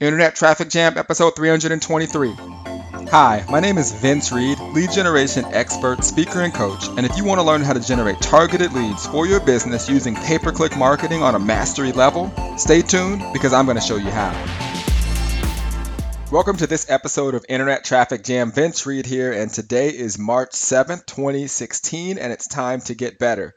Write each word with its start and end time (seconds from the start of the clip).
Internet 0.00 0.34
Traffic 0.34 0.70
Jam, 0.70 0.98
episode 0.98 1.36
323. 1.36 2.32
Hi, 3.12 3.44
my 3.48 3.60
name 3.60 3.78
is 3.78 3.92
Vince 3.92 4.32
Reed, 4.32 4.58
lead 4.58 4.90
generation 4.90 5.44
expert, 5.52 6.02
speaker, 6.02 6.40
and 6.40 6.52
coach. 6.52 6.88
And 6.88 7.06
if 7.06 7.16
you 7.16 7.22
want 7.24 7.38
to 7.38 7.46
learn 7.46 7.62
how 7.62 7.74
to 7.74 7.80
generate 7.80 8.20
targeted 8.20 8.72
leads 8.72 9.06
for 9.06 9.24
your 9.24 9.38
business 9.38 9.88
using 9.88 10.16
pay 10.16 10.40
per 10.40 10.50
click 10.50 10.76
marketing 10.76 11.22
on 11.22 11.36
a 11.36 11.38
mastery 11.38 11.92
level, 11.92 12.32
stay 12.58 12.82
tuned 12.82 13.22
because 13.32 13.52
I'm 13.52 13.66
going 13.66 13.76
to 13.76 13.80
show 13.80 13.94
you 13.94 14.10
how. 14.10 14.32
Welcome 16.32 16.56
to 16.56 16.66
this 16.66 16.90
episode 16.90 17.36
of 17.36 17.46
Internet 17.48 17.84
Traffic 17.84 18.24
Jam. 18.24 18.50
Vince 18.50 18.86
Reed 18.86 19.06
here, 19.06 19.32
and 19.32 19.48
today 19.48 19.90
is 19.90 20.18
March 20.18 20.50
7th, 20.50 21.06
2016, 21.06 22.18
and 22.18 22.32
it's 22.32 22.48
time 22.48 22.80
to 22.80 22.96
get 22.96 23.20
better. 23.20 23.54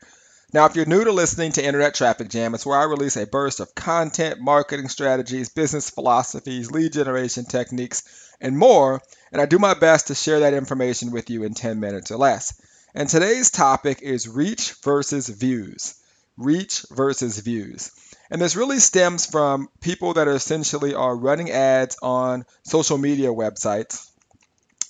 Now, 0.53 0.65
if 0.65 0.77
you're 0.77 0.85
new 0.85 1.03
to 1.03 1.11
listening 1.11 1.51
to 1.53 1.65
Internet 1.65 1.93
Traffic 1.93 2.29
Jam, 2.29 2.55
it's 2.55 2.65
where 2.65 2.79
I 2.79 2.85
release 2.85 3.17
a 3.17 3.27
burst 3.27 3.59
of 3.59 3.75
content, 3.75 4.39
marketing 4.39 4.87
strategies, 4.87 5.49
business 5.49 5.89
philosophies, 5.89 6.71
lead 6.71 6.93
generation 6.93 7.43
techniques, 7.43 8.33
and 8.39 8.57
more. 8.57 9.01
And 9.33 9.41
I 9.41 9.45
do 9.45 9.59
my 9.59 9.73
best 9.73 10.07
to 10.07 10.15
share 10.15 10.39
that 10.39 10.53
information 10.53 11.11
with 11.11 11.29
you 11.29 11.43
in 11.43 11.53
10 11.53 11.81
minutes 11.81 12.11
or 12.11 12.17
less. 12.17 12.61
And 12.95 13.09
today's 13.09 13.51
topic 13.51 14.01
is 14.01 14.29
reach 14.29 14.75
versus 14.83 15.27
views. 15.27 15.95
Reach 16.37 16.85
versus 16.91 17.39
views. 17.39 17.91
And 18.31 18.41
this 18.41 18.55
really 18.55 18.79
stems 18.79 19.25
from 19.25 19.67
people 19.81 20.13
that 20.13 20.29
are 20.29 20.35
essentially 20.35 20.95
are 20.95 21.15
running 21.15 21.51
ads 21.51 21.97
on 22.01 22.45
social 22.63 22.97
media 22.97 23.29
websites 23.29 24.09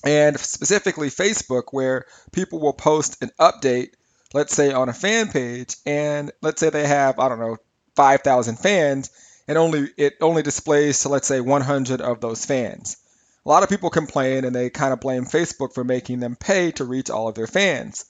and 0.04 0.40
specifically 0.40 1.10
Facebook, 1.10 1.70
where 1.72 2.06
people 2.32 2.60
will 2.60 2.74
post 2.74 3.24
an 3.24 3.32
update 3.40 3.94
let's 4.34 4.55
say 4.55 4.72
on 4.72 4.90
a 4.90 4.94
fan 4.94 5.30
page, 5.30 5.76
and 5.86 6.31
let's 6.41 6.59
say 6.59 6.70
they 6.70 6.88
have, 6.88 7.20
I 7.20 7.30
don't 7.30 7.40
know, 7.40 7.58
5,000 7.95 8.58
fans, 8.58 9.09
and 9.48 9.58
only 9.58 9.90
it 9.98 10.16
only 10.22 10.44
displays 10.44 11.02
to 11.02 11.09
let's 11.09 11.27
say 11.27 11.40
100 11.40 12.02
of 12.02 12.22
those 12.22 12.45
fans. 12.45 12.98
A 13.45 13.50
lot 13.50 13.63
of 13.63 13.70
people 13.70 13.90
complain 13.90 14.44
and 14.44 14.53
they 14.53 14.70
kind 14.70 14.91
of 14.91 15.00
blame 15.00 15.25
Facebook 15.25 15.73
for 15.73 15.84
making 15.84 16.19
them 16.19 16.36
pay 16.36 16.72
to 16.73 16.84
reach 16.84 17.09
all 17.09 17.30
of 17.30 17.36
their 17.36 17.47
fans. 17.47 18.06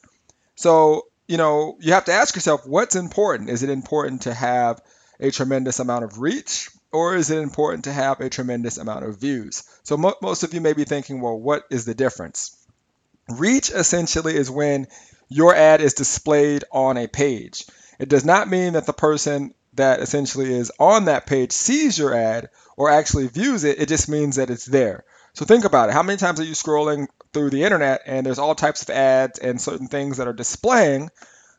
So, 0.55 1.05
you 1.27 1.37
know, 1.37 1.77
you 1.79 1.93
have 1.93 2.05
to 2.05 2.13
ask 2.13 2.35
yourself 2.35 2.65
what's 2.65 2.95
important? 2.95 3.52
Is 3.52 3.61
it 3.61 3.69
important 3.69 4.23
to 4.23 4.33
have 4.33 4.81
a 5.19 5.29
tremendous 5.29 5.79
amount 5.79 6.05
of 6.05 6.19
reach 6.19 6.69
or 6.91 7.15
is 7.15 7.29
it 7.29 7.37
important 7.37 7.83
to 7.83 7.93
have 7.93 8.19
a 8.19 8.29
tremendous 8.29 8.77
amount 8.77 9.05
of 9.05 9.19
views? 9.19 9.63
So, 9.83 9.95
mo- 9.95 10.15
most 10.23 10.41
of 10.41 10.55
you 10.55 10.61
may 10.61 10.73
be 10.73 10.85
thinking, 10.85 11.21
well, 11.21 11.39
what 11.39 11.65
is 11.69 11.85
the 11.85 11.93
difference? 11.93 12.57
Reach 13.29 13.69
essentially 13.69 14.35
is 14.35 14.49
when 14.49 14.87
your 15.30 15.56
ad 15.56 15.81
is 15.81 15.94
displayed 15.94 16.64
on 16.72 16.97
a 16.97 17.08
page. 17.08 17.66
It 18.00 18.09
does 18.09 18.25
not 18.25 18.50
mean 18.50 18.73
that 18.73 18.86
the 18.86 18.94
person 18.94 19.53
that 19.73 20.00
essentially 20.00 20.53
is 20.53 20.72
on 20.80 21.06
that 21.06 21.25
page 21.25 21.52
sees 21.52 21.97
your 21.97 22.14
ad 22.14 22.50
or 22.75 22.89
actually 22.89 23.28
views 23.28 23.64
it. 23.64 23.80
It 23.80 23.89
just 23.89 24.09
means 24.09 24.38
that 24.38 24.50
it's 24.50 24.66
there. 24.66 25.03
So 25.33 25.45
think 25.45 25.66
about 25.66 25.89
it. 25.89 25.94
How 25.94 26.03
many 26.03 26.17
times 26.17 26.39
are 26.39 26.45
you 26.45 26.53
scrolling 26.53 27.08
through 27.33 27.52
the 27.52 27.64
internet 27.64 28.02
and 28.05 28.25
there's 28.25 28.39
all 28.39 28.55
types 28.55 28.81
of 28.81 28.89
ads 28.89 29.39
and 29.39 29.61
certain 29.61 29.88
things 29.88 30.17
that 30.17 30.28
are 30.28 30.33
displaying? 30.33 31.09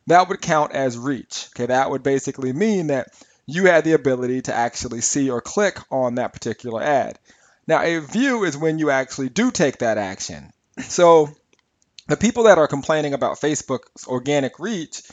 That 0.07 0.27
would 0.27 0.41
count 0.41 0.73
as 0.73 0.97
reach. 0.97 1.47
Okay, 1.55 1.67
that 1.67 1.89
would 1.89 2.03
basically 2.03 2.51
mean 2.51 2.87
that 2.87 3.07
you 3.45 3.65
had 3.65 3.83
the 3.83 3.93
ability 3.93 4.41
to 4.43 4.53
actually 4.53 5.01
see 5.01 5.29
or 5.29 5.41
click 5.41 5.79
on 5.91 6.15
that 6.15 6.33
particular 6.33 6.81
ad. 6.81 7.19
Now, 7.67 7.81
a 7.83 7.99
view 7.99 8.43
is 8.43 8.57
when 8.57 8.79
you 8.79 8.89
actually 8.89 9.29
do 9.29 9.51
take 9.51 9.79
that 9.79 9.97
action. 9.97 10.51
So 10.79 11.29
the 12.09 12.17
people 12.17 12.43
that 12.43 12.57
are 12.57 12.67
complaining 12.67 13.13
about 13.13 13.39
Facebook's 13.39 14.07
organic 14.07 14.59
reach, 14.59 15.03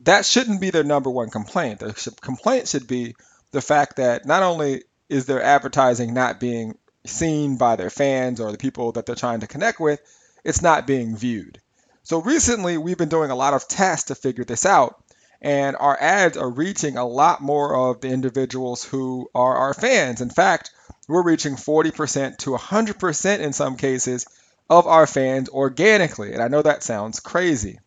that 0.00 0.26
shouldn't 0.26 0.60
be 0.60 0.70
their 0.70 0.84
number 0.84 1.08
one 1.08 1.30
complaint. 1.30 1.80
Their 1.80 1.94
complaint 2.20 2.68
should 2.68 2.86
be 2.86 3.14
the 3.52 3.60
fact 3.60 3.96
that 3.96 4.26
not 4.26 4.42
only 4.42 4.82
is 5.08 5.26
their 5.26 5.42
advertising 5.42 6.12
not 6.12 6.40
being 6.40 6.76
seen 7.06 7.56
by 7.56 7.76
their 7.76 7.90
fans 7.90 8.40
or 8.40 8.50
the 8.50 8.58
people 8.58 8.92
that 8.92 9.06
they're 9.06 9.14
trying 9.14 9.40
to 9.40 9.46
connect 9.46 9.78
with, 9.78 10.00
it's 10.44 10.62
not 10.62 10.86
being 10.86 11.16
viewed. 11.16 11.60
So 12.02 12.20
recently, 12.20 12.76
we've 12.76 12.98
been 12.98 13.08
doing 13.08 13.30
a 13.30 13.36
lot 13.36 13.54
of 13.54 13.68
tests 13.68 14.08
to 14.08 14.16
figure 14.16 14.44
this 14.44 14.66
out, 14.66 15.00
and 15.40 15.76
our 15.78 15.96
ads 15.98 16.36
are 16.36 16.50
reaching 16.50 16.96
a 16.96 17.06
lot 17.06 17.40
more 17.40 17.90
of 17.90 18.00
the 18.00 18.08
individuals 18.08 18.84
who 18.84 19.30
are 19.32 19.56
our 19.56 19.74
fans. 19.74 20.20
In 20.20 20.30
fact, 20.30 20.70
we're 21.08 21.22
reaching 21.22 21.54
40% 21.54 22.38
to 22.38 22.50
100% 22.50 23.38
in 23.38 23.52
some 23.52 23.76
cases 23.76 24.26
of 24.68 24.86
our 24.86 25.06
fans 25.06 25.48
organically. 25.48 26.32
And 26.32 26.42
I 26.42 26.48
know 26.48 26.62
that 26.62 26.82
sounds 26.82 27.20
crazy. 27.20 27.78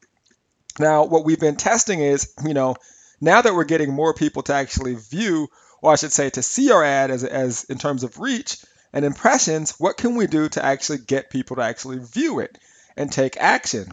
Now, 0.79 1.05
what 1.05 1.25
we've 1.25 1.39
been 1.39 1.57
testing 1.57 1.99
is, 1.99 2.33
you 2.45 2.53
know, 2.53 2.75
now 3.19 3.41
that 3.41 3.53
we're 3.53 3.65
getting 3.65 3.93
more 3.93 4.13
people 4.13 4.43
to 4.43 4.53
actually 4.53 4.95
view, 4.95 5.49
or 5.81 5.91
I 5.91 5.95
should 5.95 6.13
say 6.13 6.29
to 6.31 6.41
see 6.41 6.71
our 6.71 6.83
ad 6.83 7.11
as, 7.11 7.23
as 7.23 7.65
in 7.65 7.77
terms 7.77 8.03
of 8.03 8.19
reach 8.19 8.63
and 8.93 9.03
impressions, 9.03 9.71
what 9.77 9.97
can 9.97 10.15
we 10.15 10.27
do 10.27 10.47
to 10.49 10.63
actually 10.63 10.99
get 10.99 11.29
people 11.29 11.57
to 11.57 11.63
actually 11.63 11.99
view 11.99 12.39
it 12.39 12.57
and 12.95 13.11
take 13.11 13.37
action? 13.37 13.91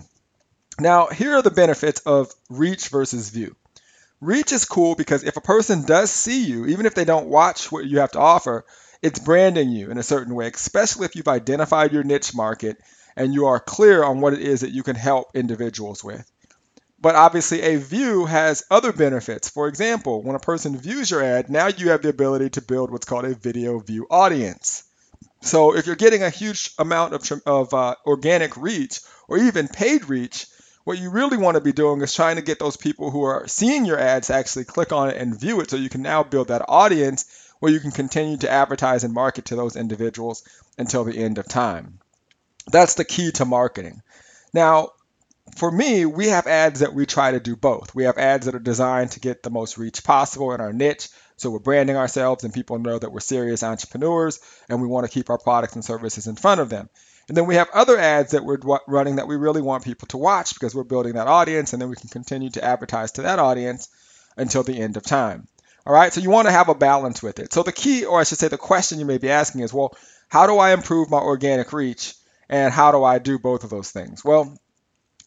Now, 0.79 1.07
here 1.07 1.35
are 1.35 1.43
the 1.43 1.51
benefits 1.51 2.01
of 2.01 2.33
reach 2.49 2.89
versus 2.89 3.31
view. 3.31 3.57
Reach 4.21 4.53
is 4.53 4.65
cool 4.65 4.95
because 4.95 5.25
if 5.25 5.37
a 5.37 5.43
person 5.43 5.85
does 5.85 6.11
see 6.11 6.45
you, 6.45 6.67
even 6.67 6.87
if 6.87 6.95
they 6.95 7.05
don't 7.05 7.29
watch 7.29 7.71
what 7.71 7.85
you 7.85 7.99
have 7.99 8.13
to 8.13 8.21
offer, 8.21 8.65
it's 9.03 9.19
branding 9.19 9.71
you 9.71 9.91
in 9.91 9.99
a 9.99 10.03
certain 10.03 10.35
way, 10.35 10.49
especially 10.49 11.07
if 11.07 11.17
you've 11.17 11.29
identified 11.29 11.93
your 11.93 12.03
niche 12.03 12.35
market 12.35 12.79
and 13.17 13.33
you 13.33 13.47
are 13.47 13.61
clear 13.61 14.05
on 14.05 14.21
what 14.21 14.35
it 14.35 14.41
is 14.41 14.61
that 14.61 14.71
you 14.71 14.83
can 14.83 14.97
help 14.97 15.31
individuals 15.35 16.05
with. 16.05 16.31
But 17.01 17.15
obviously, 17.15 17.63
a 17.63 17.77
view 17.77 18.25
has 18.25 18.65
other 18.71 18.93
benefits. 18.93 19.49
For 19.49 19.69
example, 19.69 20.23
when 20.23 20.35
a 20.35 20.41
person 20.41 20.79
views 20.79 21.11
your 21.11 21.23
ad, 21.23 21.51
now 21.51 21.69
you 21.69 21.91
have 21.91 22.03
the 22.03 22.09
ability 22.09 22.51
to 22.51 22.63
build 22.63 22.91
what's 22.91 23.07
called 23.07 23.27
a 23.27 23.35
video 23.35 23.79
view 23.79 24.07
audience. 24.11 24.83
So 25.43 25.77
if 25.77 25.87
you're 25.87 25.97
getting 25.97 26.23
a 26.23 26.31
huge 26.31 26.73
amount 26.79 27.13
of, 27.13 27.43
of 27.47 27.75
uh, 27.75 27.95
organic 28.07 28.57
reach 28.57 29.01
or 29.29 29.39
even 29.39 29.69
paid 29.69 30.09
reach, 30.09 30.47
what 30.85 30.99
you 30.99 31.11
really 31.11 31.37
want 31.37 31.57
to 31.57 31.61
be 31.61 31.73
doing 31.73 32.01
is 32.01 32.15
trying 32.15 32.37
to 32.37 32.43
get 32.43 32.59
those 32.59 32.77
people 32.77 33.11
who 33.11 33.23
are 33.23 33.47
seeing 33.47 33.85
your 33.85 33.99
ads 33.99 34.29
to 34.29 34.35
actually 34.35 34.65
click 34.65 34.93
on 34.93 35.11
it 35.11 35.17
and 35.17 35.39
view 35.39 35.61
it 35.61 35.71
so 35.71 35.77
you 35.77 35.89
can 35.89 36.03
now 36.03 36.23
build 36.23 36.49
that 36.49 36.65
audience 36.69 37.46
where 37.61 37.73
you 37.73 37.81
can 37.81 37.91
continue 37.91 38.37
to 38.39 38.51
advertise 38.51 39.05
and 39.05 39.15
market 39.15 39.47
to 39.47 39.57
those 39.57 39.77
individuals 39.77 40.43
until 40.79 41.05
the 41.05 41.17
end 41.17 41.39
of 41.39 41.49
time. 41.49 41.99
That's 42.71 42.95
the 42.95 43.05
key 43.05 43.33
to 43.33 43.45
marketing. 43.45 44.03
Now, 44.53 44.91
for 45.57 45.71
me, 45.71 46.05
we 46.07 46.29
have 46.29 46.47
ads 46.47 46.81
that 46.81 46.95
we 46.95 47.07
try 47.07 47.31
to 47.31 47.41
do 47.41 47.57
both. 47.57 47.95
We 47.95 48.05
have 48.05 48.19
ads 48.19 48.47
that 48.47 48.55
are 48.55 48.61
designed 48.61 49.13
to 49.13 49.21
get 49.21 49.43
the 49.43 49.51
most 49.51 49.79
reach 49.79 50.03
possible 50.03 50.53
in 50.53 50.61
our 50.61 50.73
niche. 50.73 51.09
So 51.37 51.51
we're 51.51 51.59
branding 51.59 51.97
ourselves 51.97 52.45
and 52.45 52.53
people 52.53 52.79
know 52.79 52.99
that 52.99 53.13
we're 53.13 53.21
serious 53.21 53.63
entrepreneurs 53.63 54.41
and 54.69 54.81
we 54.81 54.89
want 54.89 55.07
to 55.07 55.13
keep 55.13 55.31
our 55.31 55.39
products 55.39 55.75
and 55.75 55.85
services 55.85 56.27
in 56.27 56.37
front 56.37 56.61
of 56.61 56.71
them. 56.71 56.89
And 57.29 57.37
then 57.37 57.47
we 57.47 57.57
have 57.57 57.69
other 57.73 57.99
ads 57.99 58.33
that 58.33 58.45
we're 58.45 58.59
running 58.87 59.17
that 59.17 59.29
we 59.29 59.37
really 59.37 59.61
want 59.61 59.85
people 59.85 60.09
to 60.09 60.17
watch 60.17 60.55
because 60.55 60.75
we're 60.75 60.85
building 60.85 61.15
that 61.15 61.27
audience 61.27 61.73
and 61.73 61.83
then 61.83 61.91
we 61.91 61.97
can 61.97 62.09
continue 62.09 62.51
to 62.51 62.65
advertise 62.65 63.13
to 63.13 63.23
that 63.23 63.39
audience 63.39 63.89
until 64.37 64.63
the 64.63 64.79
end 64.79 64.97
of 64.97 65.03
time. 65.03 65.49
All 65.87 65.93
right, 65.93 66.13
so 66.13 66.21
you 66.21 66.31
want 66.31 66.49
to 66.49 66.53
have 66.53 66.69
a 66.69 66.75
balance 66.75 67.23
with 67.23 67.39
it. 67.39 67.53
So 67.53 67.63
the 67.63 67.71
key, 67.71 68.05
or 68.05 68.19
I 68.19 68.25
should 68.25 68.39
say, 68.39 68.49
the 68.49 68.59
question 68.59 68.99
you 68.99 69.05
may 69.05 69.19
be 69.19 69.31
asking 69.31 69.61
is, 69.61 69.73
well, 69.73 69.97
how 70.29 70.49
do 70.49 70.59
I 70.59 70.73
improve 70.73 71.11
my 71.11 71.19
organic 71.19 71.73
reach, 71.73 72.15
and 72.49 72.75
how 72.75 72.91
do 72.91 73.05
I 73.05 73.21
do 73.21 73.39
both 73.39 73.63
of 73.63 73.71
those 73.71 73.93
things? 73.93 74.25
Well, 74.25 74.59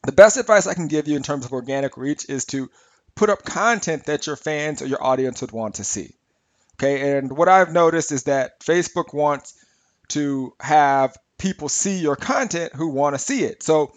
the 0.03 0.11
best 0.11 0.35
advice 0.35 0.67
I 0.67 0.73
can 0.73 0.89
give 0.89 1.07
you 1.07 1.15
in 1.15 1.23
terms 1.23 1.45
of 1.45 1.53
organic 1.53 1.95
reach 1.95 2.27
is 2.27 2.43
to 2.47 2.69
put 3.15 3.29
up 3.29 3.45
content 3.45 4.05
that 4.05 4.27
your 4.27 4.35
fans 4.35 4.81
or 4.81 4.87
your 4.87 5.01
audience 5.01 5.39
would 5.39 5.53
want 5.53 5.75
to 5.75 5.85
see. 5.85 6.13
Okay, 6.75 7.17
and 7.17 7.31
what 7.31 7.47
I've 7.47 7.71
noticed 7.71 8.11
is 8.11 8.23
that 8.23 8.59
Facebook 8.59 9.13
wants 9.13 9.53
to 10.09 10.53
have 10.59 11.15
people 11.37 11.69
see 11.69 11.99
your 11.99 12.17
content 12.17 12.73
who 12.73 12.89
want 12.89 13.15
to 13.15 13.19
see 13.19 13.43
it. 13.43 13.63
So 13.63 13.93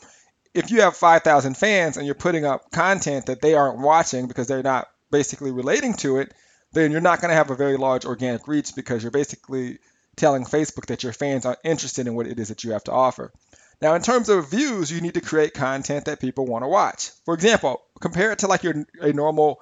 if 0.55 0.71
you 0.71 0.83
have 0.83 0.97
5,000 0.97 1.57
fans 1.57 1.97
and 1.97 2.07
you're 2.07 2.15
putting 2.15 2.45
up 2.45 2.71
content 2.71 3.27
that 3.27 3.41
they 3.41 3.55
aren't 3.55 3.81
watching 3.81 4.29
because 4.29 4.47
they're 4.47 4.63
not 4.63 4.89
basically 5.11 5.51
relating 5.51 5.95
to 5.95 6.19
it, 6.19 6.33
then 6.73 6.91
you're 6.91 7.01
not 7.01 7.21
going 7.21 7.31
to 7.31 7.37
have 7.37 7.51
a 7.51 7.57
very 7.57 7.77
large 7.77 8.05
organic 8.05 8.49
reach 8.49 8.75
because 8.75 9.03
you're 9.03 9.11
basically 9.11 9.79
telling 10.17 10.45
Facebook 10.45 10.87
that 10.87 11.03
your 11.03 11.13
fans 11.13 11.47
are 11.47 11.57
interested 11.65 12.07
in 12.07 12.15
what 12.15 12.27
it 12.27 12.39
is 12.39 12.49
that 12.49 12.65
you 12.65 12.73
have 12.73 12.85
to 12.85 12.93
offer. 12.93 13.33
Now, 13.81 13.95
in 13.95 14.03
terms 14.03 14.29
of 14.29 14.51
views, 14.51 14.93
you 14.93 15.01
need 15.01 15.15
to 15.15 15.21
create 15.21 15.55
content 15.55 16.05
that 16.05 16.21
people 16.21 16.47
want 16.47 16.63
to 16.63 16.69
watch. 16.69 17.11
For 17.25 17.35
example, 17.35 17.83
compare 18.01 18.33
it 18.33 18.41
to 18.41 18.47
like 18.47 18.63
your 18.63 18.87
a 19.01 19.13
normal, 19.13 19.61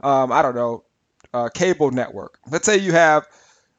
um, 0.00 0.30
I 0.30 0.42
don't 0.42 0.54
know, 0.54 0.84
uh, 1.32 1.48
cable 1.48 1.90
network. 1.90 2.38
Let's 2.50 2.66
say 2.66 2.78
you 2.78 2.92
have, 2.92 3.26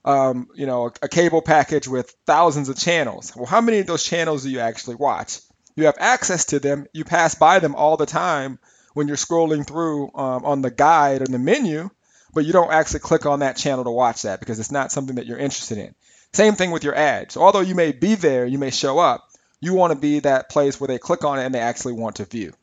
um, 0.04 0.48
you 0.56 0.66
know, 0.66 0.88
a, 0.88 0.92
a 1.04 1.08
cable 1.08 1.42
package 1.42 1.88
with 1.88 2.16
thousands 2.26 2.70
of 2.70 2.78
channels. 2.78 3.34
Well, 3.36 3.46
how 3.46 3.62
many 3.62 3.80
of 3.80 3.88
those 3.88 4.04
channels 4.04 4.44
do 4.44 4.50
you 4.50 4.60
actually 4.60 4.96
watch? 4.96 5.40
You 5.76 5.86
have 5.86 5.98
access 6.00 6.46
to 6.46 6.60
them. 6.60 6.88
You 6.94 7.04
pass 7.04 7.36
by 7.36 7.60
them 7.60 7.76
all 7.76 7.98
the 7.98 8.06
time 8.06 8.58
when 8.94 9.08
you're 9.08 9.18
scrolling 9.18 9.66
through 9.66 10.12
um, 10.16 10.46
on 10.46 10.62
the 10.62 10.72
guide 10.72 11.22
or 11.22 11.26
the 11.26 11.40
menu 11.40 11.90
but 12.34 12.46
you 12.46 12.54
don't 12.54 12.72
actually 12.72 13.00
click 13.00 13.26
on 13.26 13.40
that 13.40 13.58
channel 13.58 13.84
to 13.84 13.92
watch 13.92 14.24
that 14.24 14.40
because 14.40 14.60
it's 14.60 14.72
not 14.72 14.92
something 14.92 15.16
that 15.16 15.26
you're 15.26 15.38
interested 15.38 15.78
in. 15.78 15.96
Same 16.34 16.56
thing 16.56 16.72
with 16.72 16.84
your 16.84 16.96
ads. 16.96 17.38
Although 17.38 17.62
you 17.62 17.76
may 17.76 17.92
be 17.92 18.16
there, 18.16 18.46
you 18.46 18.58
may 18.58 18.72
show 18.72 19.00
up, 19.00 19.30
you 19.60 19.74
want 19.74 19.94
to 19.94 20.00
be 20.00 20.20
that 20.20 20.50
place 20.50 20.80
where 20.80 20.88
they 20.88 20.98
click 20.98 21.24
on 21.24 21.40
it 21.40 21.46
and 21.46 21.54
they 21.54 21.60
actually 21.60 21.94
want 21.94 22.18
to 22.18 22.26
view. 22.26 22.54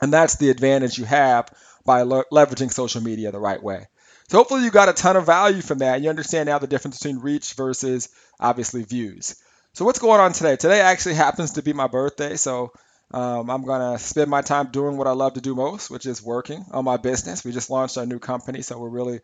And 0.00 0.12
that's 0.12 0.36
the 0.36 0.50
advantage 0.50 0.98
you 0.98 1.04
have 1.04 1.48
by 1.84 2.02
le- 2.02 2.24
leveraging 2.30 2.72
social 2.72 3.02
media 3.02 3.32
the 3.32 3.40
right 3.40 3.62
way. 3.62 3.86
So 4.28 4.38
hopefully 4.38 4.64
you 4.64 4.70
got 4.70 4.88
a 4.88 4.92
ton 4.92 5.16
of 5.16 5.26
value 5.26 5.62
from 5.62 5.78
that. 5.78 6.00
You 6.00 6.10
understand 6.10 6.46
now 6.46 6.58
the 6.58 6.66
difference 6.66 6.98
between 6.98 7.18
reach 7.18 7.54
versus 7.54 8.08
obviously 8.38 8.82
views. 8.82 9.36
So 9.74 9.84
what's 9.84 9.98
going 9.98 10.20
on 10.20 10.32
today? 10.32 10.56
Today 10.56 10.80
actually 10.80 11.14
happens 11.14 11.52
to 11.52 11.62
be 11.62 11.72
my 11.72 11.86
birthday, 11.86 12.36
so 12.36 12.72
um, 13.12 13.50
I'm 13.50 13.64
gonna 13.64 13.98
spend 13.98 14.30
my 14.30 14.42
time 14.42 14.68
doing 14.68 14.96
what 14.96 15.06
I 15.06 15.12
love 15.12 15.34
to 15.34 15.40
do 15.40 15.54
most, 15.54 15.90
which 15.90 16.06
is 16.06 16.22
working 16.22 16.64
on 16.70 16.84
my 16.84 16.96
business. 16.96 17.44
We 17.44 17.52
just 17.52 17.70
launched 17.70 17.98
our 17.98 18.06
new 18.06 18.18
company, 18.18 18.62
so 18.62 18.78
we're 18.78 18.88
really 18.88 19.20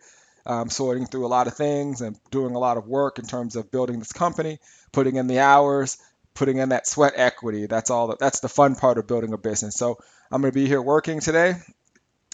um, 0.46 0.70
sorting 0.70 1.06
through 1.06 1.26
a 1.26 1.28
lot 1.28 1.46
of 1.46 1.54
things 1.54 2.00
and 2.00 2.18
doing 2.30 2.54
a 2.54 2.58
lot 2.58 2.76
of 2.76 2.86
work 2.86 3.18
in 3.18 3.26
terms 3.26 3.56
of 3.56 3.70
building 3.70 3.98
this 3.98 4.12
company, 4.12 4.58
putting 4.92 5.16
in 5.16 5.26
the 5.26 5.40
hours, 5.40 5.98
putting 6.34 6.58
in 6.58 6.70
that 6.70 6.86
sweat 6.86 7.14
equity. 7.16 7.66
That's 7.66 7.90
all. 7.90 8.14
That's 8.18 8.40
the 8.40 8.48
fun 8.48 8.76
part 8.76 8.98
of 8.98 9.06
building 9.06 9.32
a 9.32 9.38
business. 9.38 9.74
So 9.76 9.98
I'm 10.30 10.42
gonna 10.42 10.52
be 10.52 10.66
here 10.66 10.82
working 10.82 11.20
today. 11.20 11.54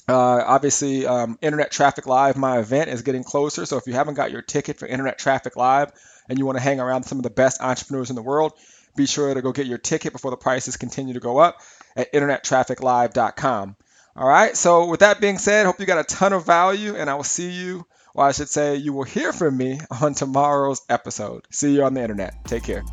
Uh, 0.06 0.42
obviously, 0.46 1.06
um, 1.06 1.38
Internet 1.40 1.70
Traffic 1.70 2.06
Live, 2.06 2.36
my 2.36 2.58
event, 2.58 2.90
is 2.90 3.02
getting 3.02 3.24
closer. 3.24 3.64
So 3.64 3.78
if 3.78 3.86
you 3.86 3.94
haven't 3.94 4.14
got 4.14 4.30
your 4.30 4.42
ticket 4.42 4.78
for 4.78 4.86
Internet 4.86 5.18
Traffic 5.18 5.56
Live 5.56 5.92
and 6.28 6.38
you 6.38 6.44
want 6.44 6.58
to 6.58 6.62
hang 6.62 6.78
around 6.78 7.04
some 7.04 7.18
of 7.18 7.22
the 7.22 7.30
best 7.30 7.62
entrepreneurs 7.62 8.10
in 8.10 8.16
the 8.16 8.22
world, 8.22 8.52
be 8.96 9.06
sure 9.06 9.32
to 9.32 9.42
go 9.42 9.52
get 9.52 9.66
your 9.66 9.78
ticket 9.78 10.12
before 10.12 10.30
the 10.30 10.36
prices 10.36 10.76
continue 10.76 11.14
to 11.14 11.20
go 11.20 11.38
up 11.38 11.60
at 11.96 12.12
internettrafficlive.com. 12.12 13.76
All 14.16 14.28
right. 14.28 14.56
So 14.56 14.86
with 14.86 15.00
that 15.00 15.20
being 15.20 15.38
said, 15.38 15.66
hope 15.66 15.80
you 15.80 15.86
got 15.86 15.98
a 15.98 16.04
ton 16.04 16.32
of 16.32 16.46
value, 16.46 16.94
and 16.94 17.10
I 17.10 17.14
will 17.14 17.24
see 17.24 17.50
you, 17.50 17.86
or 18.14 18.24
I 18.24 18.32
should 18.32 18.48
say, 18.48 18.76
you 18.76 18.92
will 18.92 19.04
hear 19.04 19.32
from 19.32 19.56
me 19.56 19.80
on 20.02 20.14
tomorrow's 20.14 20.82
episode. 20.88 21.46
See 21.50 21.74
you 21.74 21.84
on 21.84 21.94
the 21.94 22.02
internet. 22.02 22.44
Take 22.44 22.64
care. 22.64 22.84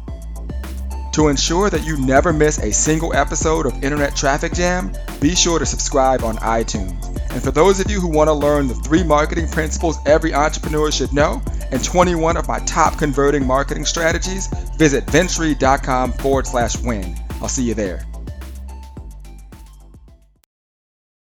To 1.13 1.27
ensure 1.27 1.69
that 1.69 1.85
you 1.85 1.97
never 1.97 2.31
miss 2.31 2.57
a 2.57 2.71
single 2.71 3.13
episode 3.13 3.65
of 3.65 3.83
Internet 3.83 4.15
Traffic 4.15 4.53
Jam, 4.53 4.93
be 5.19 5.35
sure 5.35 5.59
to 5.59 5.65
subscribe 5.65 6.23
on 6.23 6.37
iTunes. 6.37 7.05
And 7.31 7.43
for 7.43 7.51
those 7.51 7.81
of 7.81 7.91
you 7.91 7.99
who 7.99 8.07
want 8.07 8.29
to 8.29 8.33
learn 8.33 8.69
the 8.69 8.75
three 8.75 9.03
marketing 9.03 9.49
principles 9.49 9.97
every 10.05 10.33
entrepreneur 10.33 10.89
should 10.89 11.11
know 11.11 11.41
and 11.71 11.83
21 11.83 12.37
of 12.37 12.47
my 12.47 12.59
top 12.59 12.97
converting 12.97 13.45
marketing 13.45 13.85
strategies, 13.85 14.47
visit 14.77 15.05
ventree.com 15.05 16.13
forward 16.13 16.47
slash 16.47 16.77
win. 16.77 17.15
I'll 17.41 17.47
see 17.47 17.63
you 17.63 17.73
there. 17.73 18.10